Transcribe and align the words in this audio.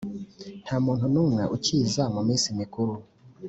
nta 0.63 0.75
muntu 0.85 1.05
n’umwe 1.13 1.43
ukiza 1.55 2.03
mu 2.13 2.21
minsi 2.27 2.47
mikuru; 2.59 2.93